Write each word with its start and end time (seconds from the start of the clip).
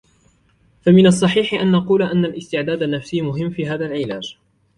فمن 0.81 1.07
الصحيح 1.07 1.53
أن 1.53 1.71
نقول 1.71 2.01
أن 2.03 2.25
الاستعداد 2.25 2.83
النفسي 2.83 3.21
مهم 3.21 3.49
في 3.49 3.67
هذا 3.67 3.85
العلاج. 3.85 4.37